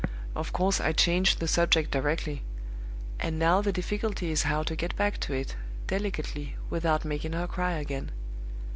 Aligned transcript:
Of 0.35 0.51
course, 0.51 0.81
I 0.81 0.93
changed 0.93 1.39
the 1.39 1.47
subject 1.47 1.91
directly. 1.91 2.41
And 3.19 3.37
now 3.37 3.61
the 3.61 3.71
difficulty 3.71 4.31
is 4.31 4.41
how 4.41 4.63
to 4.63 4.75
get 4.75 4.95
back 4.95 5.19
to 5.19 5.33
it, 5.33 5.55
delicately, 5.85 6.55
without 6.71 7.05
making 7.05 7.33
her 7.33 7.45
cry 7.45 7.73
again. 7.73 8.09